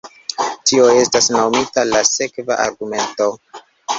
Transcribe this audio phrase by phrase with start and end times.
[0.69, 3.31] Tio estas nomita la sekva argumento.